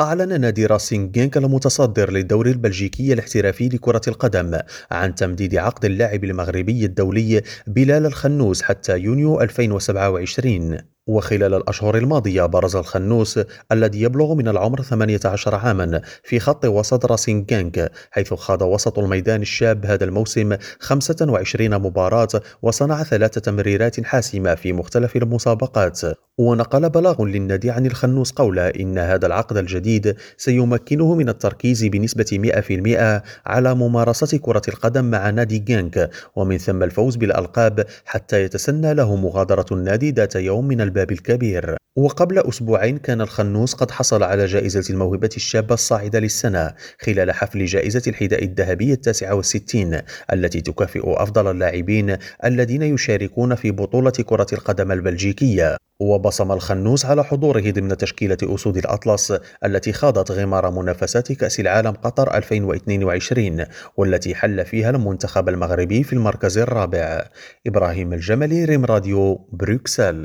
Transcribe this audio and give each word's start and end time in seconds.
أعلن 0.00 0.40
نادي 0.40 0.66
راسينج 0.66 1.10
جينك 1.10 1.36
المتصدر 1.36 2.10
للدوري 2.10 2.50
البلجيكي 2.50 3.12
الاحترافي 3.12 3.68
لكرة 3.68 4.00
القدم 4.08 4.58
عن 4.90 5.14
تمديد 5.14 5.54
عقد 5.56 5.84
اللاعب 5.84 6.24
المغربي 6.24 6.84
الدولي 6.84 7.42
بلال 7.66 8.06
الخنوس 8.06 8.62
حتى 8.62 8.98
يونيو 8.98 9.40
2027 9.40 10.78
وخلال 11.08 11.54
الأشهر 11.54 11.96
الماضية 11.96 12.46
برز 12.46 12.76
الخنوس 12.76 13.40
الذي 13.72 14.02
يبلغ 14.02 14.34
من 14.34 14.48
العمر 14.48 14.82
18 14.82 15.54
عاما 15.54 16.00
في 16.22 16.40
خط 16.40 16.64
وسط 16.64 17.06
راسينج 17.06 17.46
جينك 17.46 17.90
حيث 18.10 18.34
خاض 18.34 18.62
وسط 18.62 18.98
الميدان 18.98 19.42
الشاب 19.42 19.86
هذا 19.86 20.04
الموسم 20.04 20.56
25 20.78 21.78
مباراة 21.78 22.28
وصنع 22.62 23.02
ثلاث 23.02 23.30
تمريرات 23.30 24.04
حاسمة 24.04 24.54
في 24.54 24.72
مختلف 24.72 25.16
المسابقات. 25.16 26.00
ونقل 26.38 26.90
بلاغ 26.90 27.24
للنادي 27.24 27.70
عن 27.70 27.86
الخنوس 27.86 28.32
قوله 28.32 28.68
إن 28.68 28.98
هذا 28.98 29.26
العقد 29.26 29.56
الجديد 29.56 30.16
سيمكنه 30.36 31.14
من 31.14 31.28
التركيز 31.28 31.84
بنسبة 31.84 32.52
100% 33.18 33.22
على 33.46 33.74
ممارسة 33.74 34.38
كرة 34.38 34.62
القدم 34.68 35.04
مع 35.04 35.30
نادي 35.30 35.58
جانك 35.58 36.10
ومن 36.36 36.58
ثم 36.58 36.82
الفوز 36.82 37.16
بالألقاب 37.16 37.84
حتى 38.04 38.42
يتسنى 38.42 38.94
له 38.94 39.16
مغادرة 39.16 39.66
النادي 39.72 40.10
ذات 40.10 40.36
يوم 40.36 40.68
من 40.68 40.80
الباب 40.80 40.97
الباب 40.98 41.12
الكبير. 41.12 41.76
وقبل 41.96 42.38
أسبوعين 42.38 42.98
كان 42.98 43.20
الخنوس 43.20 43.74
قد 43.74 43.90
حصل 43.90 44.22
على 44.22 44.46
جائزة 44.46 44.84
الموهبة 44.90 45.30
الشابة 45.36 45.74
الصاعدة 45.74 46.18
للسنة 46.18 46.74
خلال 47.00 47.32
حفل 47.32 47.64
جائزة 47.64 48.02
الحذاء 48.06 48.44
الذهبي 48.44 48.92
التاسعة 48.92 49.34
والستين 49.34 50.00
التي 50.32 50.60
تكافئ 50.60 51.02
أفضل 51.04 51.50
اللاعبين 51.50 52.16
الذين 52.44 52.82
يشاركون 52.82 53.54
في 53.54 53.70
بطولة 53.70 54.10
كرة 54.10 54.46
القدم 54.52 54.92
البلجيكية. 54.92 55.76
وبصم 56.00 56.52
الخنوس 56.52 57.06
على 57.06 57.24
حضوره 57.24 57.70
ضمن 57.70 57.96
تشكيلة 57.96 58.36
أسود 58.42 58.76
الأطلس 58.76 59.32
التي 59.64 59.92
خاضت 59.92 60.30
غمار 60.30 60.70
منافسات 60.70 61.32
كأس 61.32 61.60
العالم 61.60 61.90
قطر 61.90 62.36
2022 62.36 63.64
والتي 63.96 64.34
حل 64.34 64.64
فيها 64.64 64.90
المنتخب 64.90 65.48
المغربي 65.48 66.02
في 66.02 66.12
المركز 66.12 66.58
الرابع. 66.58 67.24
إبراهيم 67.66 68.12
الجملي 68.12 68.64
ريم 68.64 68.84
راديو 68.84 69.34
بروكسل. 69.52 70.16